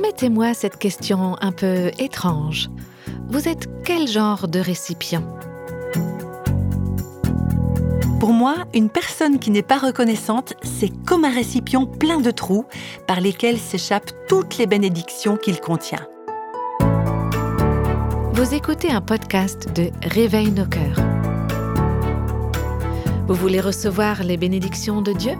[0.00, 2.70] Permettez-moi cette question un peu étrange.
[3.28, 5.22] Vous êtes quel genre de récipient?
[8.18, 12.64] Pour moi, une personne qui n'est pas reconnaissante, c'est comme un récipient plein de trous
[13.06, 16.06] par lesquels s'échappent toutes les bénédictions qu'il contient.
[18.32, 20.98] Vous écoutez un podcast de Réveille nos cœurs.
[23.28, 25.34] Vous voulez recevoir les bénédictions de Dieu?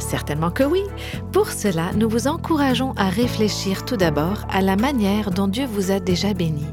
[0.00, 0.82] Certainement que oui.
[1.30, 5.92] Pour cela, nous vous encourageons à réfléchir tout d'abord à la manière dont Dieu vous
[5.92, 6.66] a déjà béni,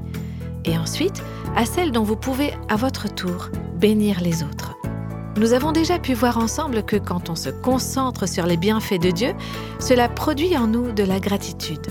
[0.66, 1.22] et ensuite
[1.56, 4.76] à celle dont vous pouvez, à votre tour, bénir les autres.
[5.38, 9.12] Nous avons déjà pu voir ensemble que quand on se concentre sur les bienfaits de
[9.12, 9.34] Dieu,
[9.80, 11.88] cela produit en nous de la gratitude.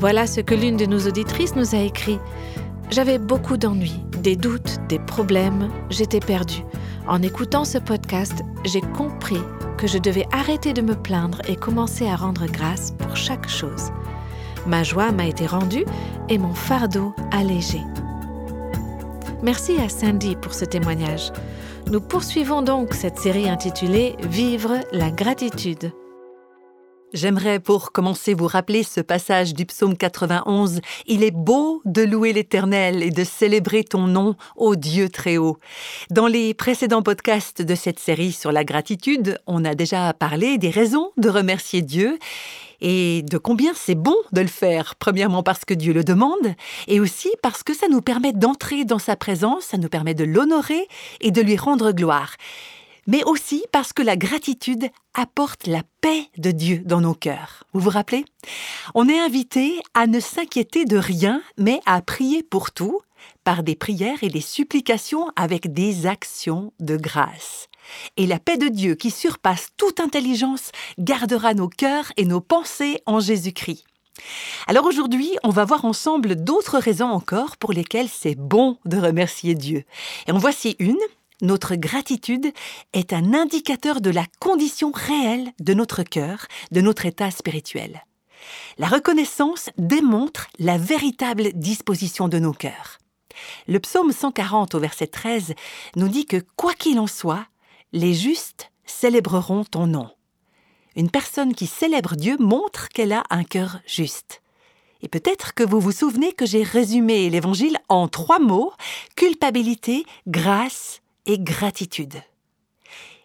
[0.00, 2.18] Voilà ce que l'une de nos auditrices nous a écrit.
[2.90, 6.64] J'avais beaucoup d'ennuis, des doutes, des problèmes, j'étais perdue.
[7.06, 9.40] En écoutant ce podcast, j'ai compris
[9.76, 13.90] que je devais arrêter de me plaindre et commencer à rendre grâce pour chaque chose.
[14.66, 15.84] Ma joie m'a été rendue
[16.28, 17.80] et mon fardeau allégé.
[19.42, 21.32] Merci à Sandy pour ce témoignage.
[21.90, 25.92] Nous poursuivons donc cette série intitulée Vivre la gratitude.
[27.16, 30.82] J'aimerais pour commencer vous rappeler ce passage du psaume 91.
[31.06, 35.56] Il est beau de louer l'Éternel et de célébrer ton nom, ô Dieu très haut.
[36.10, 40.68] Dans les précédents podcasts de cette série sur la gratitude, on a déjà parlé des
[40.68, 42.18] raisons de remercier Dieu
[42.82, 44.94] et de combien c'est bon de le faire.
[44.96, 46.54] Premièrement parce que Dieu le demande
[46.86, 50.24] et aussi parce que ça nous permet d'entrer dans sa présence, ça nous permet de
[50.24, 50.86] l'honorer
[51.22, 52.34] et de lui rendre gloire
[53.06, 57.64] mais aussi parce que la gratitude apporte la paix de Dieu dans nos cœurs.
[57.72, 58.24] Vous vous rappelez?
[58.94, 63.00] On est invité à ne s'inquiéter de rien, mais à prier pour tout,
[63.44, 67.68] par des prières et des supplications avec des actions de grâce.
[68.16, 73.00] Et la paix de Dieu qui surpasse toute intelligence gardera nos cœurs et nos pensées
[73.06, 73.84] en Jésus-Christ.
[74.66, 79.54] Alors aujourd'hui, on va voir ensemble d'autres raisons encore pour lesquelles c'est bon de remercier
[79.54, 79.84] Dieu.
[80.26, 80.96] Et en voici une
[81.42, 82.52] notre gratitude
[82.92, 88.04] est un indicateur de la condition réelle de notre cœur, de notre état spirituel.
[88.78, 92.98] La reconnaissance démontre la véritable disposition de nos cœurs.
[93.66, 95.54] Le psaume 140 au verset 13
[95.96, 97.46] nous dit que quoi qu'il en soit,
[97.92, 100.10] les justes célébreront ton nom.
[100.94, 104.42] Une personne qui célèbre Dieu montre qu'elle a un cœur juste.
[105.02, 108.72] Et peut-être que vous vous souvenez que j'ai résumé l'Évangile en trois mots,
[109.14, 112.14] culpabilité, grâce et gratitude.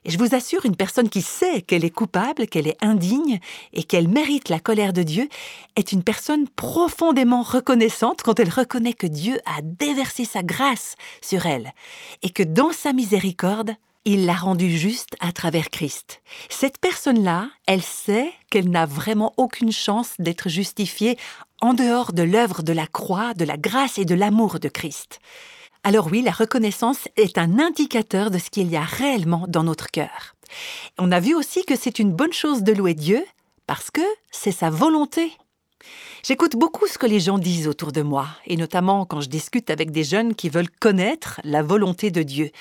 [0.03, 3.39] Et je vous assure, une personne qui sait qu'elle est coupable, qu'elle est indigne
[3.73, 5.29] et qu'elle mérite la colère de Dieu
[5.75, 11.45] est une personne profondément reconnaissante quand elle reconnaît que Dieu a déversé sa grâce sur
[11.45, 11.72] elle
[12.23, 16.23] et que dans sa miséricorde, il l'a rendue juste à travers Christ.
[16.50, 21.19] Cette personne-là, elle sait qu'elle n'a vraiment aucune chance d'être justifiée
[21.61, 25.19] en dehors de l'œuvre de la croix, de la grâce et de l'amour de Christ.
[25.83, 29.89] Alors oui, la reconnaissance est un indicateur de ce qu'il y a réellement dans notre
[29.89, 30.35] cœur.
[30.99, 33.25] On a vu aussi que c'est une bonne chose de louer Dieu
[33.65, 35.31] parce que c'est sa volonté.
[36.23, 39.71] J'écoute beaucoup ce que les gens disent autour de moi, et notamment quand je discute
[39.71, 42.51] avec des jeunes qui veulent connaître la volonté de Dieu.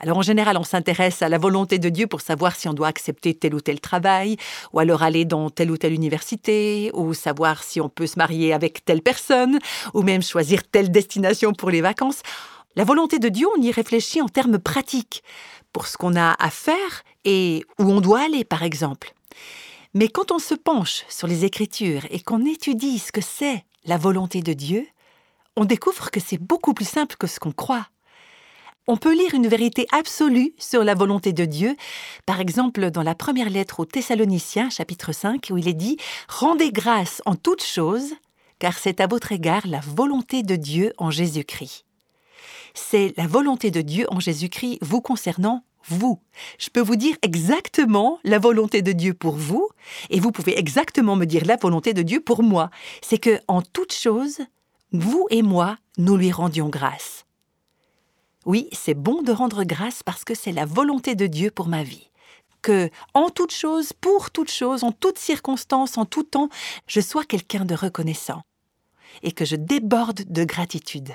[0.00, 2.88] Alors en général, on s'intéresse à la volonté de Dieu pour savoir si on doit
[2.88, 4.36] accepter tel ou tel travail,
[4.72, 8.52] ou alors aller dans telle ou telle université, ou savoir si on peut se marier
[8.52, 9.60] avec telle personne,
[9.94, 12.22] ou même choisir telle destination pour les vacances.
[12.76, 15.22] La volonté de Dieu, on y réfléchit en termes pratiques,
[15.72, 19.12] pour ce qu'on a à faire et où on doit aller, par exemple.
[19.92, 23.96] Mais quand on se penche sur les Écritures et qu'on étudie ce que c'est la
[23.96, 24.86] volonté de Dieu,
[25.56, 27.86] on découvre que c'est beaucoup plus simple que ce qu'on croit.
[28.86, 31.76] On peut lire une vérité absolue sur la volonté de Dieu,
[32.26, 35.96] par exemple dans la première lettre aux Thessaloniciens, chapitre 5, où il est dit
[36.28, 38.14] Rendez grâce en toutes choses,
[38.58, 41.84] car c'est à votre égard la volonté de Dieu en Jésus-Christ
[42.74, 46.20] c'est la volonté de Dieu en Jésus-Christ vous concernant vous.
[46.58, 49.68] Je peux vous dire exactement la volonté de Dieu pour vous,
[50.10, 52.70] et vous pouvez exactement me dire la volonté de Dieu pour moi.
[53.02, 54.40] C'est que, en toute chose,
[54.92, 57.26] vous et moi, nous lui rendions grâce.
[58.46, 61.82] Oui, c'est bon de rendre grâce parce que c'est la volonté de Dieu pour ma
[61.82, 62.10] vie.
[62.62, 66.48] Que, en toute chose, pour toute chose, en toute circonstance, en tout temps,
[66.86, 68.42] je sois quelqu'un de reconnaissant
[69.22, 71.14] et que je déborde de gratitude.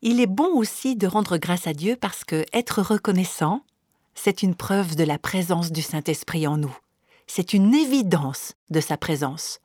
[0.00, 3.62] Il est bon aussi de rendre grâce à Dieu parce que être reconnaissant,
[4.14, 6.76] c'est une preuve de la présence du Saint-Esprit en nous.
[7.26, 9.60] C'est une évidence de sa présence.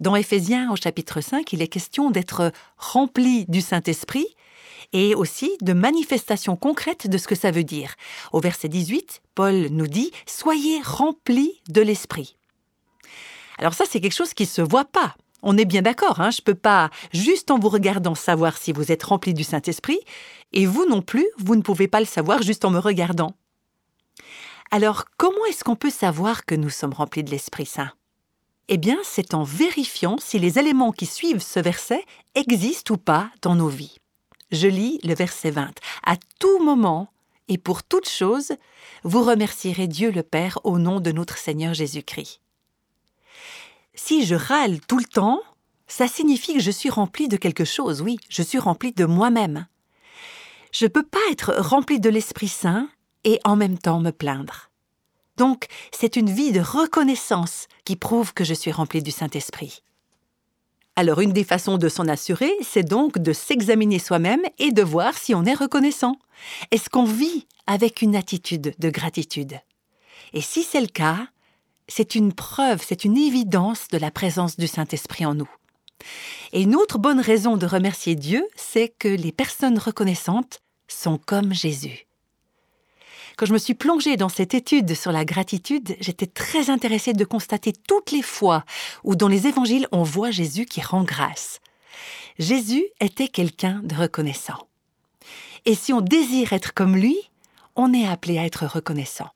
[0.00, 4.26] Dans Éphésiens au chapitre 5, il est question d'être rempli du Saint-Esprit
[4.92, 7.94] et aussi de manifestations concrètes de ce que ça veut dire.
[8.32, 12.36] Au verset 18, Paul nous dit Soyez remplis de l'Esprit.
[13.58, 15.16] Alors ça, c'est quelque chose qui ne se voit pas.
[15.42, 18.72] On est bien d'accord, hein, je ne peux pas, juste en vous regardant, savoir si
[18.72, 20.00] vous êtes rempli du Saint-Esprit,
[20.52, 23.34] et vous non plus, vous ne pouvez pas le savoir juste en me regardant.
[24.70, 27.92] Alors, comment est-ce qu'on peut savoir que nous sommes remplis de l'Esprit Saint?
[28.68, 32.04] Eh bien, c'est en vérifiant si les éléments qui suivent ce verset
[32.34, 33.98] existent ou pas dans nos vies.
[34.50, 35.70] Je lis le verset 20.
[36.04, 37.08] À tout moment
[37.48, 38.52] et pour toute chose,
[39.04, 42.40] vous remercierez Dieu le Père au nom de notre Seigneur Jésus-Christ.
[43.96, 45.40] Si je râle tout le temps,
[45.88, 49.66] ça signifie que je suis rempli de quelque chose, oui, je suis rempli de moi-même.
[50.70, 52.88] Je ne peux pas être rempli de l'Esprit Saint
[53.24, 54.70] et en même temps me plaindre.
[55.38, 59.82] Donc, c'est une vie de reconnaissance qui prouve que je suis rempli du Saint-Esprit.
[60.94, 65.16] Alors, une des façons de s'en assurer, c'est donc de s'examiner soi-même et de voir
[65.16, 66.16] si on est reconnaissant.
[66.70, 69.58] Est-ce qu'on vit avec une attitude de gratitude?
[70.32, 71.28] Et si c'est le cas,
[71.88, 75.50] c'est une preuve, c'est une évidence de la présence du Saint-Esprit en nous.
[76.52, 81.52] Et une autre bonne raison de remercier Dieu, c'est que les personnes reconnaissantes sont comme
[81.52, 82.06] Jésus.
[83.36, 87.24] Quand je me suis plongée dans cette étude sur la gratitude, j'étais très intéressée de
[87.24, 88.64] constater toutes les fois
[89.04, 91.60] où dans les évangiles on voit Jésus qui rend grâce.
[92.38, 94.68] Jésus était quelqu'un de reconnaissant.
[95.66, 97.18] Et si on désire être comme lui,
[97.74, 99.28] on est appelé à être reconnaissant.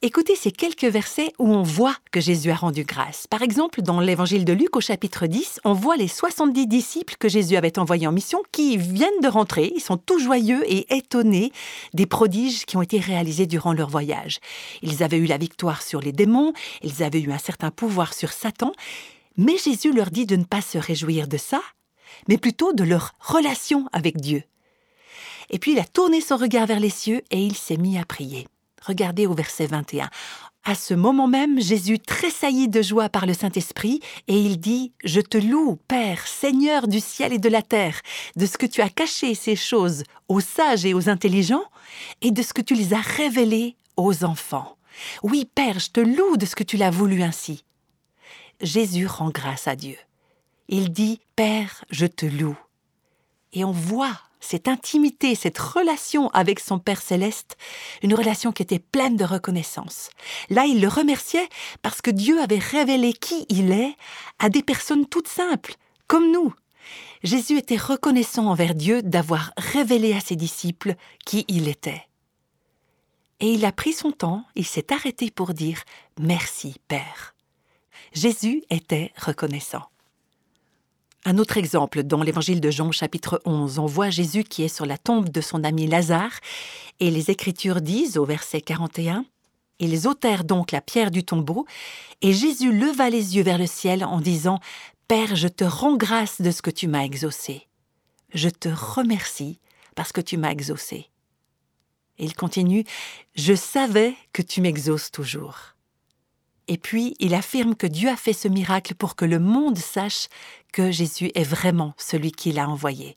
[0.00, 3.26] Écoutez ces quelques versets où on voit que Jésus a rendu grâce.
[3.26, 7.28] Par exemple, dans l'évangile de Luc au chapitre 10, on voit les 70 disciples que
[7.28, 9.72] Jésus avait envoyés en mission qui viennent de rentrer.
[9.74, 11.50] Ils sont tout joyeux et étonnés
[11.94, 14.38] des prodiges qui ont été réalisés durant leur voyage.
[14.82, 16.52] Ils avaient eu la victoire sur les démons,
[16.82, 18.70] ils avaient eu un certain pouvoir sur Satan,
[19.36, 21.60] mais Jésus leur dit de ne pas se réjouir de ça,
[22.28, 24.44] mais plutôt de leur relation avec Dieu.
[25.50, 28.04] Et puis il a tourné son regard vers les cieux et il s'est mis à
[28.04, 28.46] prier.
[28.88, 30.08] Regardez au verset 21.
[30.64, 35.20] À ce moment même, Jésus tressaillit de joie par le Saint-Esprit, et il dit Je
[35.20, 38.00] te loue, Père, Seigneur du ciel et de la terre,
[38.36, 41.64] de ce que tu as caché ces choses aux sages et aux intelligents,
[42.22, 44.76] et de ce que tu les as révélées aux enfants.
[45.22, 47.64] Oui, Père, je te loue de ce que tu l'as voulu ainsi.
[48.62, 49.96] Jésus rend grâce à Dieu.
[50.68, 52.58] Il dit Père, je te loue.
[53.52, 57.56] Et on voit cette intimité, cette relation avec son Père céleste,
[58.02, 60.10] une relation qui était pleine de reconnaissance.
[60.50, 61.48] Là, il le remerciait
[61.82, 63.94] parce que Dieu avait révélé qui il est
[64.38, 65.74] à des personnes toutes simples,
[66.06, 66.54] comme nous.
[67.22, 70.94] Jésus était reconnaissant envers Dieu d'avoir révélé à ses disciples
[71.26, 72.04] qui il était.
[73.40, 75.82] Et il a pris son temps, il s'est arrêté pour dire
[76.18, 77.34] Merci, Père.
[78.12, 79.88] Jésus était reconnaissant.
[81.24, 84.86] Un autre exemple, dans l'évangile de Jean chapitre 11, on voit Jésus qui est sur
[84.86, 86.38] la tombe de son ami Lazare,
[87.00, 89.24] et les Écritures disent au verset 41,
[89.80, 91.66] Ils ôtèrent donc la pierre du tombeau,
[92.22, 94.60] et Jésus leva les yeux vers le ciel en disant,
[95.08, 97.66] Père, je te rends grâce de ce que tu m'as exaucé.
[98.32, 99.58] Je te remercie
[99.96, 101.10] parce que tu m'as exaucé.
[102.18, 102.84] Et il continue,
[103.34, 105.74] Je savais que tu m'exauces toujours.
[106.68, 110.28] Et puis, il affirme que Dieu a fait ce miracle pour que le monde sache
[110.72, 113.16] que Jésus est vraiment celui qui l'a envoyé.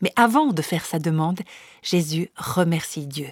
[0.00, 1.40] Mais avant de faire sa demande,
[1.82, 3.28] Jésus remercie Dieu.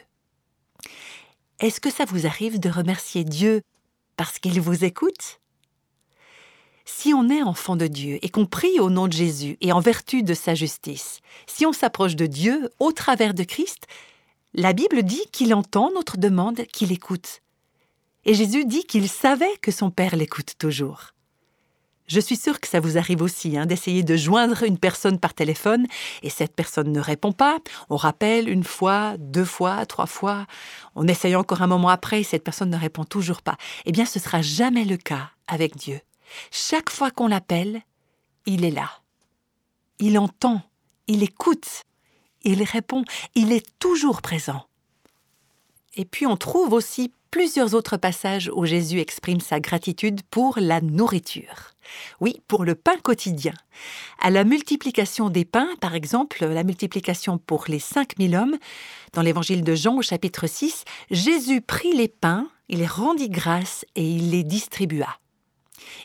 [1.60, 3.62] Est-ce que ça vous arrive de remercier Dieu
[4.16, 5.38] parce qu'il vous écoute?
[6.84, 9.78] Si on est enfant de Dieu et qu'on prie au nom de Jésus et en
[9.78, 13.86] vertu de sa justice, si on s'approche de Dieu au travers de Christ,
[14.54, 17.42] la Bible dit qu'il entend notre demande, qu'il écoute.
[18.24, 21.12] Et Jésus dit qu'il savait que son Père l'écoute toujours.
[22.06, 25.34] Je suis sûre que ça vous arrive aussi, hein, d'essayer de joindre une personne par
[25.34, 25.86] téléphone
[26.22, 27.58] et cette personne ne répond pas.
[27.88, 30.46] On rappelle une fois, deux fois, trois fois.
[30.94, 33.56] On essaye encore un moment après et cette personne ne répond toujours pas.
[33.86, 36.00] Eh bien, ce sera jamais le cas avec Dieu.
[36.50, 37.82] Chaque fois qu'on l'appelle,
[38.46, 38.90] il est là.
[39.98, 40.62] Il entend,
[41.06, 41.84] il écoute,
[42.42, 44.66] il répond, il est toujours présent.
[45.94, 50.82] Et puis on trouve aussi plusieurs autres passages où Jésus exprime sa gratitude pour la
[50.82, 51.72] nourriture.
[52.20, 53.54] Oui, pour le pain quotidien.
[54.20, 58.58] À la multiplication des pains, par exemple, la multiplication pour les cinq mille hommes,
[59.14, 63.86] dans l'évangile de Jean au chapitre 6, Jésus prit les pains, il les rendit grâce
[63.96, 65.18] et il les distribua.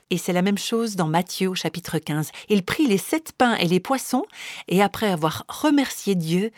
[0.09, 2.31] Et c'est la même chose dans Matthieu au chapitre 15.
[2.47, 4.25] Il prit les sept pains et les poissons,
[4.69, 6.51] et après avoir remercié Dieu,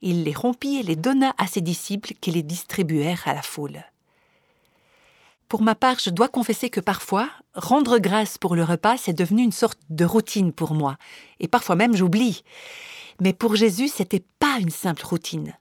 [0.00, 3.82] il les rompit et les donna à ses disciples qui les distribuèrent à la foule.
[5.52, 9.42] Pour ma part, je dois confesser que parfois, rendre grâce pour le repas, c'est devenu
[9.42, 10.96] une sorte de routine pour moi.
[11.40, 12.42] Et parfois même, j'oublie.
[13.20, 15.52] Mais pour Jésus, c'était pas une simple routine.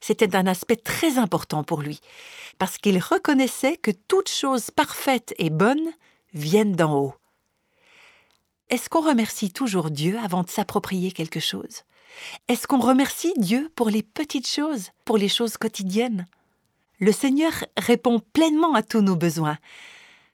[0.00, 2.00] C'était un aspect très important pour lui,
[2.58, 5.88] parce qu'il reconnaissait que toute chose parfaite et bonne
[6.34, 7.14] viennent d'en haut.
[8.70, 11.84] Est-ce qu'on remercie toujours Dieu avant de s'approprier quelque chose?
[12.48, 16.26] Est-ce qu'on remercie Dieu pour les petites choses, pour les choses quotidiennes?
[17.00, 19.58] Le Seigneur répond pleinement à tous nos besoins.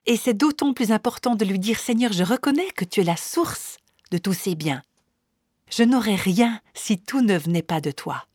[0.07, 3.17] Et c'est d'autant plus important de lui dire Seigneur, je reconnais que tu es la
[3.17, 3.77] source
[4.11, 4.83] de tous ces biens.
[5.71, 8.27] Je n'aurais rien si tout ne venait pas de toi.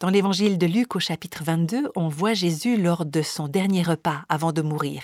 [0.00, 4.22] Dans l'évangile de Luc au chapitre 22, on voit Jésus lors de son dernier repas
[4.30, 5.02] avant de mourir.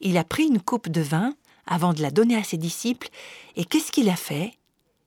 [0.00, 1.34] Il a pris une coupe de vin
[1.66, 3.08] avant de la donner à ses disciples,
[3.56, 4.52] et qu'est-ce qu'il a fait?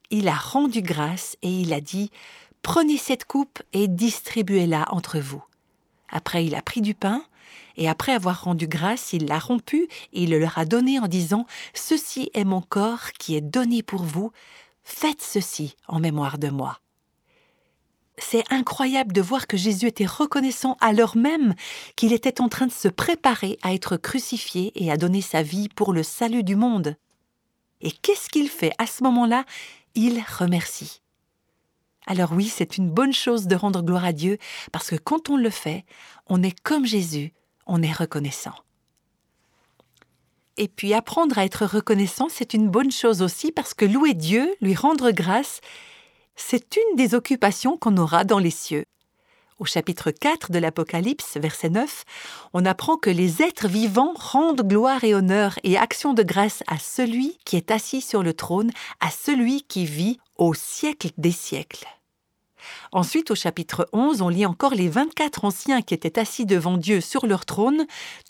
[0.10, 2.12] Il a rendu grâce et il a dit
[2.64, 5.44] Prenez cette coupe et distribuez-la entre vous.
[6.12, 7.24] Après, il a pris du pain,
[7.78, 11.08] et après avoir rendu grâce, il l'a rompu et il le leur a donné en
[11.08, 14.32] disant Ceci est mon corps qui est donné pour vous,
[14.84, 16.80] faites ceci en mémoire de moi
[18.22, 21.56] c'est incroyable de voir que Jésus était reconnaissant alors même
[21.96, 25.70] qu'il était en train de se préparer à être crucifié et à donner sa vie
[25.70, 26.96] pour le salut du monde.
[27.82, 29.46] Et qu'est-ce qu'il fait à ce moment-là?
[29.96, 31.02] Il remercie.
[32.12, 34.40] Alors oui, c'est une bonne chose de rendre gloire à Dieu,
[34.72, 35.86] parce que quand on le fait,
[36.26, 37.34] on est comme Jésus,
[37.68, 38.56] on est reconnaissant.
[40.58, 44.56] Et puis apprendre à être reconnaissant, c'est une bonne chose aussi, parce que louer Dieu,
[44.60, 45.62] lui rendre grâce,
[46.36, 48.86] c'est une des occupations qu'on aura dans les cieux.
[49.60, 52.06] Au chapitre 4 de l'Apocalypse, verset 9,
[52.54, 56.80] on apprend que les êtres vivants rendent gloire et honneur et action de grâce à
[56.80, 61.86] celui qui est assis sur le trône, à celui qui vit au siècle des siècles.
[62.92, 67.02] Ensuite, au chapitre 11, on lit encore les 24 anciens qui étaient assis devant Dieu
[67.02, 67.86] sur leur trône,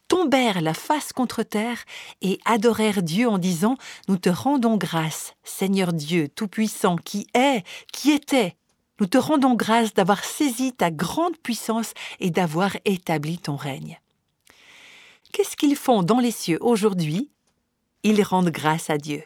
[0.07, 1.83] tombèrent la face contre terre
[2.21, 8.11] et adorèrent Dieu en disant Nous te rendons grâce, Seigneur Dieu Tout-Puissant, qui est, qui
[8.11, 8.55] était.
[8.99, 13.99] Nous te rendons grâce d'avoir saisi ta grande puissance et d'avoir établi ton règne.
[15.31, 17.29] Qu'est-ce qu'ils font dans les cieux aujourd'hui?
[18.03, 19.23] Ils rendent grâce à Dieu.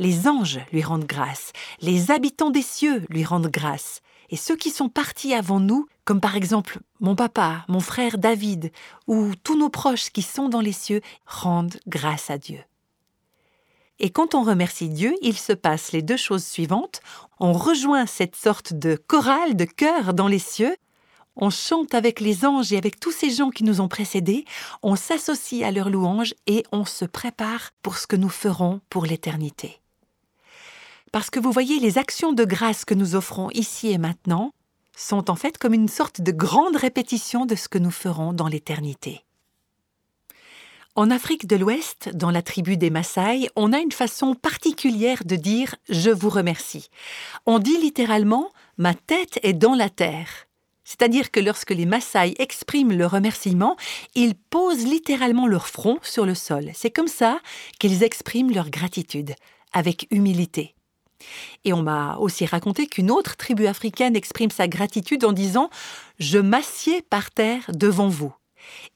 [0.00, 1.52] Les anges lui rendent grâce,
[1.82, 6.22] les habitants des cieux lui rendent grâce, et ceux qui sont partis avant nous, comme
[6.22, 8.72] par exemple mon papa, mon frère David,
[9.08, 12.60] ou tous nos proches qui sont dans les cieux, rendent grâce à Dieu.
[13.98, 17.02] Et quand on remercie Dieu, il se passe les deux choses suivantes.
[17.38, 20.74] On rejoint cette sorte de chorale de chœur dans les cieux,
[21.36, 24.46] on chante avec les anges et avec tous ces gens qui nous ont précédés,
[24.82, 29.04] on s'associe à leur louange et on se prépare pour ce que nous ferons pour
[29.04, 29.79] l'éternité.
[31.12, 34.52] Parce que vous voyez, les actions de grâce que nous offrons ici et maintenant
[34.96, 38.48] sont en fait comme une sorte de grande répétition de ce que nous ferons dans
[38.48, 39.24] l'éternité.
[40.94, 45.36] En Afrique de l'Ouest, dans la tribu des Maasai, on a une façon particulière de
[45.36, 46.90] dire je vous remercie.
[47.46, 50.46] On dit littéralement ma tête est dans la terre.
[50.84, 53.76] C'est-à-dire que lorsque les Maasai expriment le remerciement,
[54.14, 56.70] ils posent littéralement leur front sur le sol.
[56.74, 57.40] C'est comme ça
[57.78, 59.34] qu'ils expriment leur gratitude,
[59.72, 60.74] avec humilité.
[61.64, 65.70] Et on m'a aussi raconté qu'une autre tribu africaine exprime sa gratitude en disant
[66.18, 68.34] Je m'assieds par terre devant vous.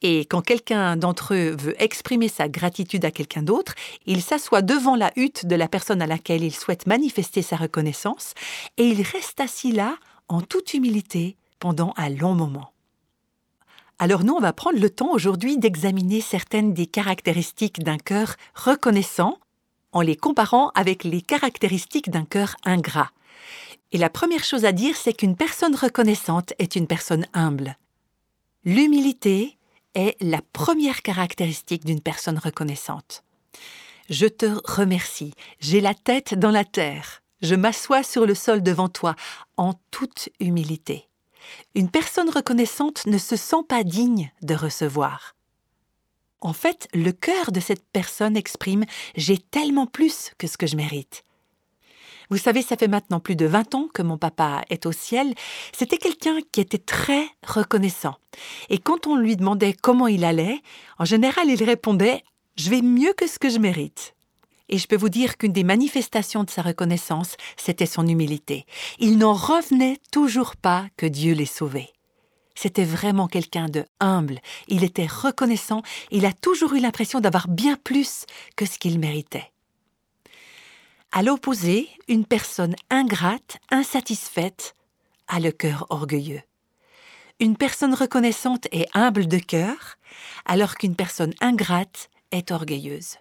[0.02, 3.74] Et quand quelqu'un d'entre eux veut exprimer sa gratitude à quelqu'un d'autre,
[4.06, 8.34] il s'assoit devant la hutte de la personne à laquelle il souhaite manifester sa reconnaissance,
[8.76, 9.96] et il reste assis là,
[10.28, 12.70] en toute humilité, pendant un long moment.
[13.98, 19.38] Alors nous, on va prendre le temps aujourd'hui d'examiner certaines des caractéristiques d'un cœur reconnaissant
[19.94, 23.10] en les comparant avec les caractéristiques d'un cœur ingrat.
[23.92, 27.78] Et la première chose à dire, c'est qu'une personne reconnaissante est une personne humble.
[28.64, 29.56] L'humilité
[29.94, 33.22] est la première caractéristique d'une personne reconnaissante.
[34.10, 38.88] Je te remercie, j'ai la tête dans la terre, je m'assois sur le sol devant
[38.88, 39.14] toi
[39.56, 41.08] en toute humilité.
[41.74, 45.34] Une personne reconnaissante ne se sent pas digne de recevoir.
[46.44, 48.84] En fait, le cœur de cette personne exprime
[49.16, 51.24] J'ai tellement plus que ce que je mérite.
[52.28, 55.34] Vous savez, ça fait maintenant plus de 20 ans que mon papa est au ciel.
[55.72, 58.16] C'était quelqu'un qui était très reconnaissant.
[58.68, 60.60] Et quand on lui demandait comment il allait,
[60.98, 62.22] en général, il répondait
[62.56, 64.14] Je vais mieux que ce que je mérite.
[64.68, 68.66] Et je peux vous dire qu'une des manifestations de sa reconnaissance, c'était son humilité.
[68.98, 71.93] Il n'en revenait toujours pas que Dieu l'ait sauvé.
[72.54, 77.76] C'était vraiment quelqu'un de humble, il était reconnaissant, il a toujours eu l'impression d'avoir bien
[77.76, 79.50] plus que ce qu'il méritait.
[81.10, 84.74] À l'opposé, une personne ingrate, insatisfaite,
[85.28, 86.42] a le cœur orgueilleux.
[87.40, 89.96] Une personne reconnaissante est humble de cœur,
[90.44, 93.18] alors qu'une personne ingrate est orgueilleuse.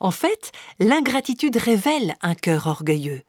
[0.00, 3.22] En fait, l'ingratitude révèle un cœur orgueilleux.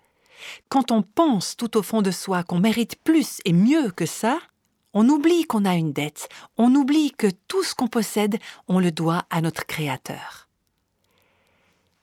[0.70, 4.40] Quand on pense tout au fond de soi qu'on mérite plus et mieux que ça,
[4.96, 8.92] on oublie qu'on a une dette, on oublie que tout ce qu'on possède, on le
[8.92, 10.48] doit à notre Créateur.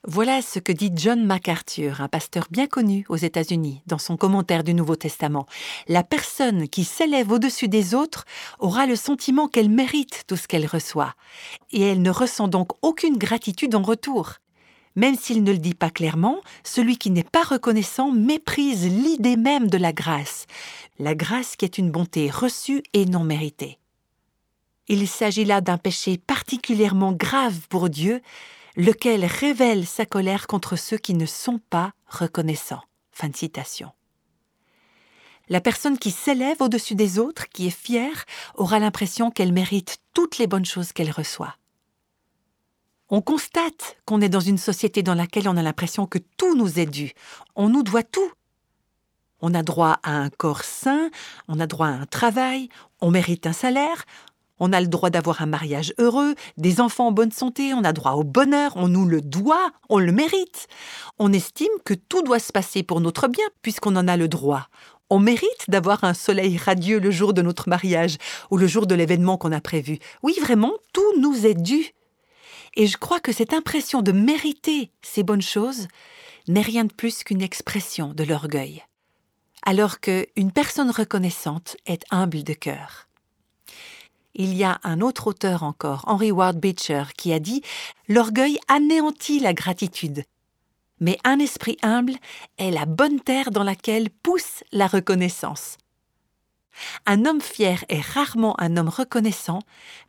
[0.05, 4.65] Voilà ce que dit John MacArthur, un pasteur bien connu aux États-Unis, dans son commentaire
[4.65, 5.47] du Nouveau Testament.
[5.89, 8.25] La personne qui s'élève au-dessus des autres
[8.59, 11.15] aura le sentiment qu'elle mérite tout ce qu'elle reçoit,
[11.71, 14.42] et elle ne ressent donc aucune gratitude en retour.
[14.95, 19.69] Même s'il ne le dit pas clairement, celui qui n'est pas reconnaissant méprise l'idée même
[19.69, 20.47] de la grâce,
[20.99, 23.79] la grâce qui est une bonté reçue et non méritée.
[24.89, 28.21] Il s'agit là d'un péché particulièrement grave pour Dieu,
[28.77, 32.83] lequel révèle sa colère contre ceux qui ne sont pas reconnaissants.
[33.11, 33.93] Fin de citation.
[35.49, 40.39] La personne qui s'élève au-dessus des autres, qui est fière, aura l'impression qu'elle mérite toutes
[40.39, 41.57] les bonnes choses qu'elle reçoit.
[43.14, 46.78] On constate qu'on est dans une société dans laquelle on a l'impression que tout nous
[46.78, 47.12] est dû.
[47.57, 48.33] On nous doit tout.
[49.42, 51.11] On a droit à un corps sain,
[51.47, 52.71] on a droit à un travail,
[53.02, 54.07] on mérite un salaire,
[54.61, 57.92] on a le droit d'avoir un mariage heureux, des enfants en bonne santé, on a
[57.92, 60.66] droit au bonheur, on nous le doit, on le mérite.
[61.19, 64.69] On estime que tout doit se passer pour notre bien puisqu'on en a le droit.
[65.11, 68.16] On mérite d'avoir un soleil radieux le jour de notre mariage
[68.50, 69.99] ou le jour de l'événement qu'on a prévu.
[70.23, 71.92] Oui, vraiment, tout nous est dû.
[72.75, 75.88] Et je crois que cette impression de mériter ces bonnes choses
[76.49, 78.83] n'est rien de plus qu'une expression de l'orgueil.
[79.64, 83.09] Alors qu'une personne reconnaissante est humble de cœur
[84.35, 87.62] il y a un autre auteur encore, Henry Ward Beecher, qui a dit
[88.09, 90.25] L'orgueil anéantit la gratitude.
[91.00, 92.14] Mais un esprit humble
[92.59, 95.76] est la bonne terre dans laquelle pousse la reconnaissance.
[97.05, 99.59] Un homme fier est rarement un homme reconnaissant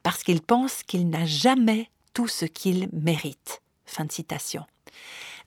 [0.03, 3.61] parce qu'il pense qu'il n'a jamais tout ce qu'il mérite.
[3.85, 4.65] Fin de citation.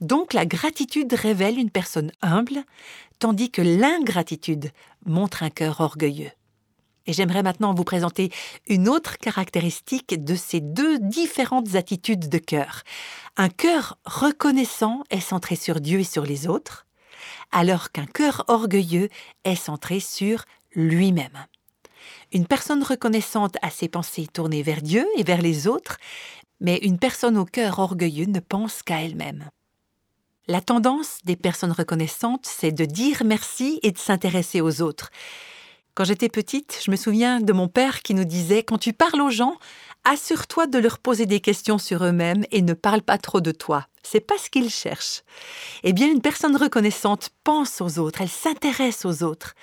[0.01, 2.65] Donc la gratitude révèle une personne humble,
[3.19, 4.71] tandis que l'ingratitude
[5.05, 6.31] montre un cœur orgueilleux.
[7.07, 8.31] Et j'aimerais maintenant vous présenter
[8.67, 12.83] une autre caractéristique de ces deux différentes attitudes de cœur.
[13.37, 16.87] Un cœur reconnaissant est centré sur Dieu et sur les autres,
[17.53, 19.09] alors qu'un cœur orgueilleux
[19.45, 21.47] est centré sur lui-même.
[22.33, 25.99] Une personne reconnaissante a ses pensées tournées vers Dieu et vers les autres,
[26.61, 29.49] mais une personne au cœur orgueilleux ne pense qu'à elle-même.
[30.49, 35.11] La tendance des personnes reconnaissantes, c'est de dire merci et de s'intéresser aux autres.
[35.95, 39.21] Quand j'étais petite, je me souviens de mon père qui nous disait Quand tu parles
[39.23, 39.57] aux gens,
[40.07, 43.89] assure-toi de leur poser des questions sur eux-mêmes et ne parle pas trop de toi.
[44.05, 45.23] C'est pas ce qu'ils cherchent.
[45.83, 49.55] Eh bien, une personne reconnaissante pense aux autres, elle s'intéresse aux autres.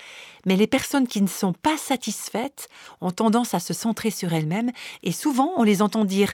[0.44, 2.68] Mais les personnes qui ne sont pas satisfaites
[3.00, 4.70] ont tendance à se centrer sur elles-mêmes
[5.02, 6.32] et souvent on les entend dire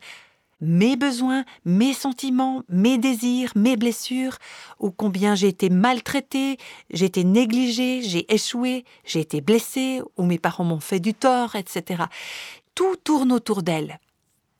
[0.60, 4.36] mes besoins, mes sentiments, mes désirs, mes blessures,
[4.78, 6.58] ou combien j'ai été maltraité,
[6.90, 11.56] j'ai été négligé, j'ai échoué, j'ai été blessé, ou mes parents m'ont fait du tort,
[11.56, 12.04] etc.
[12.74, 14.00] Tout tourne autour d'elles.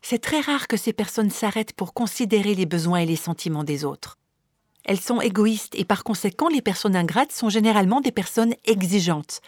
[0.02, 3.84] C'est très rare que ces personnes s'arrêtent pour considérer les besoins et les sentiments des
[3.84, 4.18] autres.
[4.84, 9.40] Elles sont égoïstes et par conséquent les personnes ingrates sont généralement des personnes exigeantes.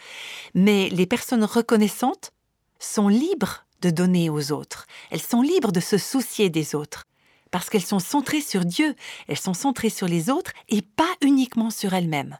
[0.53, 2.31] Mais les personnes reconnaissantes
[2.79, 4.85] sont libres de donner aux autres.
[5.09, 7.03] Elles sont libres de se soucier des autres.
[7.51, 8.95] Parce qu'elles sont centrées sur Dieu,
[9.27, 12.37] elles sont centrées sur les autres et pas uniquement sur elles-mêmes.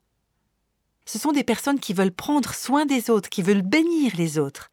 [1.05, 4.71] Ce sont des personnes qui veulent prendre soin des autres, qui veulent bénir les autres,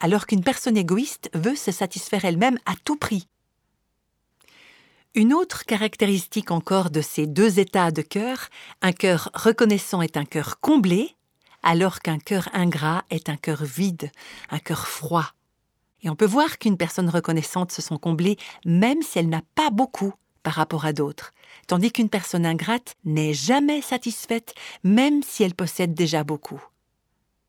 [0.00, 3.26] alors qu'une personne égoïste veut se satisfaire elle-même à tout prix.
[5.14, 8.48] Une autre caractéristique encore de ces deux états de cœur,
[8.82, 11.16] un cœur reconnaissant est un cœur comblé,
[11.62, 14.12] alors qu'un cœur ingrat est un cœur vide,
[14.50, 15.32] un cœur froid,
[16.02, 19.70] et on peut voir qu'une personne reconnaissante se sent comblée même si elle n'a pas
[19.70, 21.32] beaucoup par rapport à d'autres,
[21.66, 26.62] tandis qu'une personne ingrate n'est jamais satisfaite même si elle possède déjà beaucoup.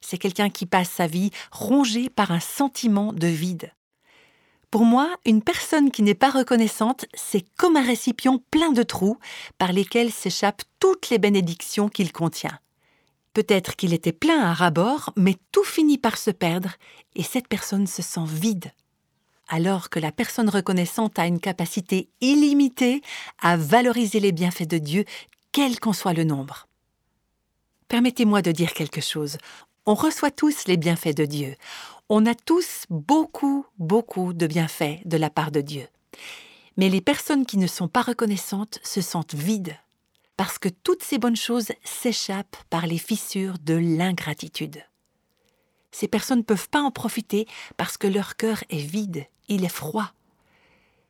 [0.01, 3.71] C'est quelqu'un qui passe sa vie rongé par un sentiment de vide.
[4.71, 9.17] Pour moi, une personne qui n'est pas reconnaissante, c'est comme un récipient plein de trous
[9.57, 12.59] par lesquels s'échappent toutes les bénédictions qu'il contient.
[13.33, 16.73] Peut-être qu'il était plein à rabord, mais tout finit par se perdre
[17.15, 18.71] et cette personne se sent vide.
[19.47, 23.01] Alors que la personne reconnaissante a une capacité illimitée
[23.41, 25.05] à valoriser les bienfaits de Dieu,
[25.51, 26.67] quel qu'en soit le nombre.
[27.88, 29.38] Permettez-moi de dire quelque chose.
[29.85, 31.55] On reçoit tous les bienfaits de Dieu.
[32.09, 35.87] On a tous beaucoup, beaucoup de bienfaits de la part de Dieu.
[36.77, 39.75] Mais les personnes qui ne sont pas reconnaissantes se sentent vides
[40.37, 44.81] parce que toutes ces bonnes choses s'échappent par les fissures de l'ingratitude.
[45.91, 49.69] Ces personnes ne peuvent pas en profiter parce que leur cœur est vide, il est
[49.69, 50.13] froid.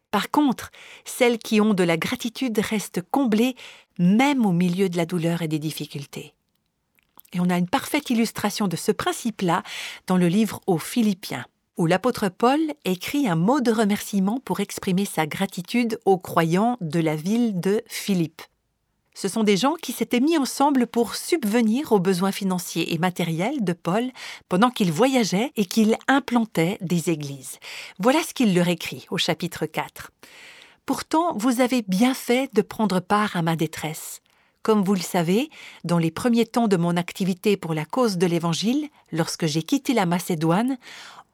[0.09, 0.71] Par contre,
[1.05, 3.55] celles qui ont de la gratitude restent comblées
[3.99, 6.33] même au milieu de la douleur et des difficultés.
[7.33, 9.63] Et on a une parfaite illustration de ce principe-là
[10.07, 11.45] dans le livre aux Philippiens,
[11.77, 16.99] où l'apôtre Paul écrit un mot de remerciement pour exprimer sa gratitude aux croyants de
[16.99, 18.41] la ville de Philippe.
[19.13, 23.63] Ce sont des gens qui s'étaient mis ensemble pour subvenir aux besoins financiers et matériels
[23.63, 24.11] de Paul
[24.47, 27.59] pendant qu'il voyageait et qu'il implantait des églises.
[27.99, 30.11] Voilà ce qu'il leur écrit au chapitre 4.
[30.85, 34.21] Pourtant, vous avez bien fait de prendre part à ma détresse.
[34.61, 35.49] Comme vous le savez,
[35.83, 39.93] dans les premiers temps de mon activité pour la cause de l'Évangile, lorsque j'ai quitté
[39.93, 40.77] la Macédoine,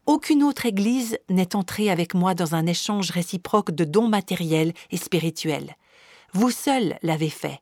[0.06, 4.98] aucune autre Église n'est entrée avec moi dans un échange réciproque de dons matériels et
[4.98, 5.76] spirituels.
[6.34, 7.60] Vous seul l'avez fait.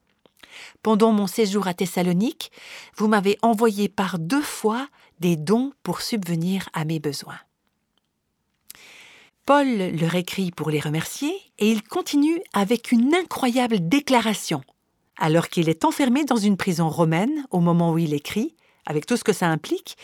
[0.81, 2.51] Pendant mon séjour à Thessalonique,
[2.97, 4.87] vous m'avez envoyé par deux fois
[5.19, 7.39] des dons pour subvenir à mes besoins.
[9.45, 14.61] Paul leur écrit pour les remercier et il continue avec une incroyable déclaration.
[15.23, 19.15] Alors qu'il est enfermé dans une prison romaine au moment où il écrit, avec tout
[19.15, 19.95] ce que ça implique,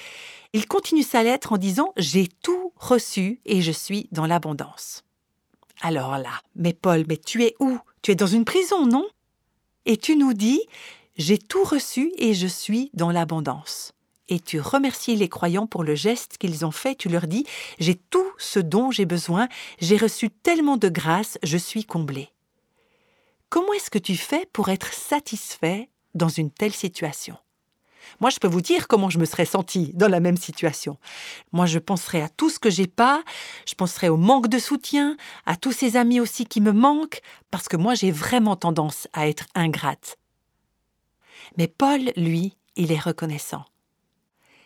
[0.54, 5.04] il continue sa lettre en disant J'ai tout reçu et je suis dans l'abondance.
[5.82, 7.78] Alors là, mais Paul, mais tu es où?
[8.02, 9.06] Tu es dans une prison, non?
[9.86, 10.62] Et tu nous dis,
[11.18, 13.92] j'ai tout reçu et je suis dans l'abondance.
[14.30, 17.46] Et tu remercies les croyants pour le geste qu'ils ont fait, tu leur dis,
[17.78, 19.50] j'ai tout ce dont j'ai besoin,
[19.82, 22.30] j'ai reçu tellement de grâce, je suis comblé.
[23.50, 27.36] Comment est-ce que tu fais pour être satisfait dans une telle situation?
[28.20, 30.98] Moi, je peux vous dire comment je me serais senti dans la même situation.
[31.52, 33.24] Moi, je penserais à tout ce que j'ai pas,
[33.68, 37.68] je penserais au manque de soutien, à tous ces amis aussi qui me manquent, parce
[37.68, 40.18] que moi, j'ai vraiment tendance à être ingrate.
[41.58, 43.66] Mais Paul, lui, il est reconnaissant.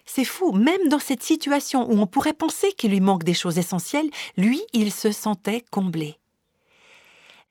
[0.06, 3.58] C'est fou, même dans cette situation où on pourrait penser qu'il lui manque des choses
[3.58, 6.18] essentielles, lui, il se sentait comblé.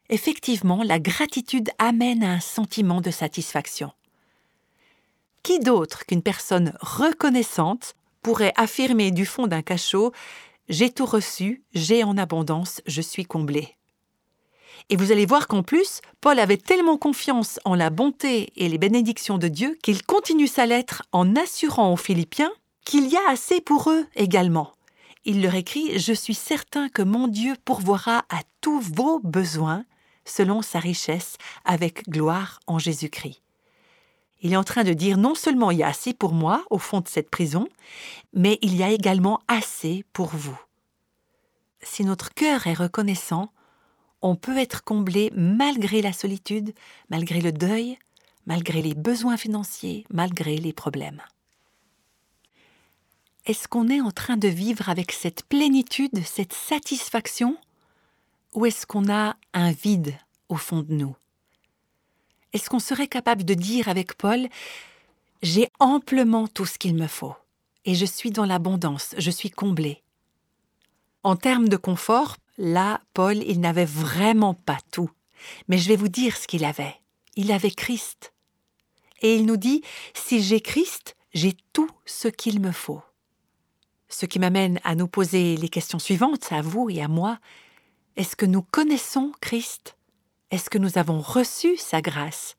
[0.08, 3.92] Effectivement, la gratitude amène à un sentiment de satisfaction.
[5.42, 10.12] Qui d'autre qu'une personne reconnaissante pourrait affirmer du fond d'un cachot
[10.68, 13.76] J'ai tout reçu, j'ai en abondance, je suis comblé.
[14.88, 18.78] Et vous allez voir qu'en plus, Paul avait tellement confiance en la bonté et les
[18.78, 22.52] bénédictions de Dieu qu'il continue sa lettre en assurant aux Philippiens
[22.84, 24.72] qu'il y a assez pour eux également.
[25.24, 29.84] Il leur écrit Je suis certain que mon Dieu pourvoira à tous vos besoins
[30.24, 33.40] selon sa richesse avec gloire en Jésus-Christ.
[34.42, 36.78] Il est en train de dire non seulement il y a assez pour moi au
[36.78, 37.68] fond de cette prison,
[38.32, 40.58] mais il y a également assez pour vous.
[41.80, 43.52] Si notre cœur est reconnaissant,
[44.20, 46.74] on peut être comblé malgré la solitude,
[47.08, 47.98] malgré le deuil,
[48.46, 51.22] malgré les besoins financiers, malgré les problèmes.
[53.46, 57.56] Est-ce qu'on est en train de vivre avec cette plénitude, cette satisfaction,
[58.54, 60.14] ou est-ce qu'on a un vide
[60.48, 61.16] au fond de nous?
[62.52, 64.48] Est-ce qu'on serait capable de dire avec Paul
[65.42, 67.34] J'ai amplement tout ce qu'il me faut,
[67.84, 70.02] et je suis dans l'abondance, je suis comblé.
[71.24, 75.10] En termes de confort, là, Paul, il n'avait vraiment pas tout.
[75.68, 76.94] Mais je vais vous dire ce qu'il avait.
[77.36, 78.32] Il avait Christ.
[79.22, 79.82] Et il nous dit,
[80.14, 83.02] si j'ai Christ, j'ai tout ce qu'il me faut.
[84.08, 87.38] Ce qui m'amène à nous poser les questions suivantes, à vous et à moi.
[88.16, 89.96] Est-ce que nous connaissons Christ?
[90.50, 92.56] Est-ce que nous avons reçu sa grâce?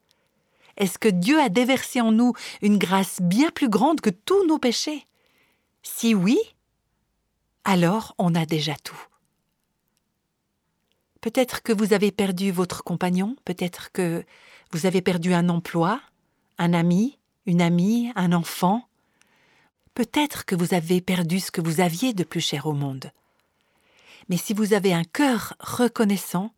[0.78, 4.58] Est-ce que Dieu a déversé en nous une grâce bien plus grande que tous nos
[4.58, 5.06] péchés?
[5.84, 6.39] Si oui,
[7.63, 9.00] alors on a déjà tout.
[11.22, 14.26] Peut-être que vous avez perdu votre compagnon, peut-être que
[14.72, 16.02] vous avez perdu un emploi,
[16.58, 18.88] un ami, une amie, un enfant.
[19.94, 23.12] Peut-être que vous avez perdu ce que vous aviez de plus cher au monde.
[24.29, 26.53] Mais si vous avez un cœur reconnaissant,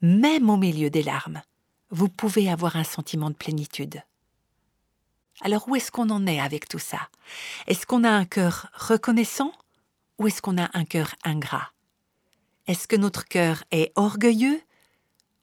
[0.00, 1.42] même au milieu des larmes,
[1.90, 4.02] vous pouvez avoir un sentiment de plénitude.
[5.42, 7.08] Alors où est-ce qu'on en est avec tout ça?
[7.66, 9.52] Est-ce qu'on a un cœur reconnaissant
[10.18, 11.72] ou est-ce qu'on a un cœur ingrat?
[12.66, 14.60] Est-ce que notre cœur est orgueilleux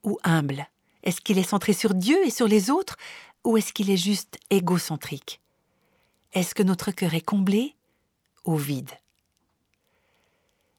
[0.04, 0.67] ou humble?
[1.04, 2.97] Est-ce qu'il est centré sur Dieu et sur les autres
[3.43, 5.41] ou est-ce qu'il est juste égocentrique?
[6.34, 7.76] Est-ce que notre cœur est comblé
[8.45, 8.91] ou vide?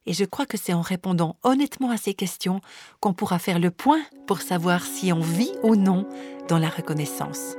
[0.07, 2.61] Et je crois que c'est en répondant honnêtement à ces questions
[3.01, 6.07] qu'on pourra faire le point pour savoir si on vit ou non
[6.49, 7.57] dans la reconnaissance.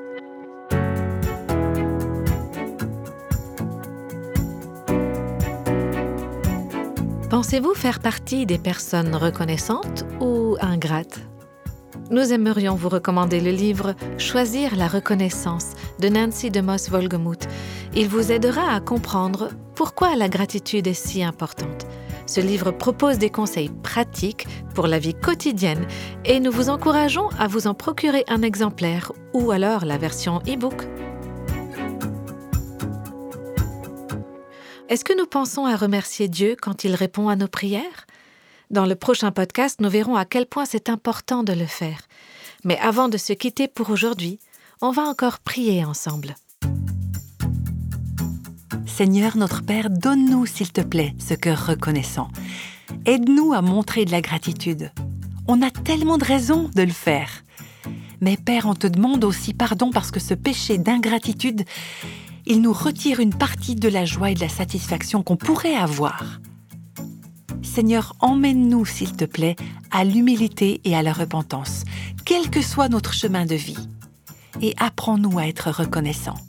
[7.29, 11.19] Pensez-vous faire partie des personnes reconnaissantes ou ingrates?
[12.11, 17.47] Nous aimerions vous recommander le livre Choisir la reconnaissance de Nancy DeMoss Volgemuth.
[17.95, 21.87] Il vous aidera à comprendre pourquoi la gratitude est si importante
[22.25, 25.87] ce livre propose des conseils pratiques pour la vie quotidienne
[26.25, 30.87] et nous vous encourageons à vous en procurer un exemplaire ou alors la version e-book.
[34.87, 38.05] Est-ce que nous pensons à remercier Dieu quand il répond à nos prières?
[38.69, 42.01] Dans le prochain podcast, nous verrons à quel point c'est important de le faire.
[42.63, 44.39] Mais avant de se quitter pour aujourd'hui,
[44.81, 46.35] on va encore prier ensemble.
[48.97, 52.29] Seigneur notre Père, donne-nous, s'il te plaît, ce cœur reconnaissant.
[53.05, 54.89] Aide-nous à montrer de la gratitude.
[55.49, 57.43] On a tellement de raisons de le faire.
[58.21, 61.65] Mais Père, on te demande aussi pardon parce que ce péché d'ingratitude,
[62.45, 66.39] il nous retire une partie de la joie et de la satisfaction qu'on pourrait avoir.
[67.63, 69.57] Seigneur, emmène-nous, s'il te plaît,
[69.91, 71.83] à l'humilité et à la repentance,
[72.23, 73.89] quel que soit notre chemin de vie,
[74.61, 76.39] et apprends-nous à être reconnaissants.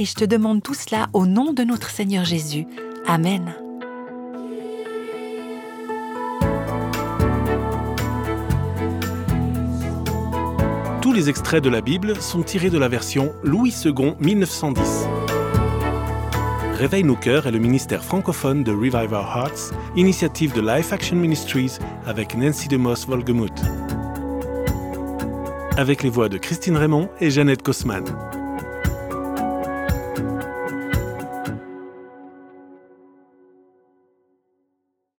[0.00, 2.66] Et je te demande tout cela au nom de notre Seigneur Jésus.
[3.08, 3.52] Amen.
[11.02, 15.08] Tous les extraits de la Bible sont tirés de la version Louis II 1910.
[16.74, 21.16] Réveille nos cœurs est le ministère francophone de Revive Our Hearts, initiative de Life Action
[21.16, 23.62] Ministries avec Nancy DeMoss Volgemuth.
[25.76, 28.04] Avec les voix de Christine Raymond et Jeannette Kosman.